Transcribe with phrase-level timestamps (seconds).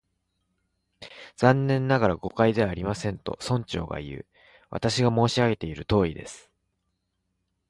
[1.37, 4.25] 「残念ながら、誤解ではありません」と、村長がいう。
[4.71, 6.49] 「私が申し上げているとおりです」